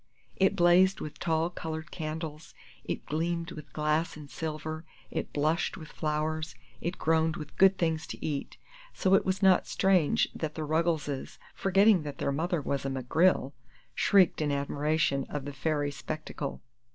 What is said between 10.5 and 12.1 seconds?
the Ruggleses, forgetting